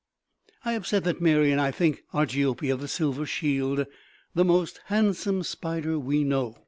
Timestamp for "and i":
1.51-1.69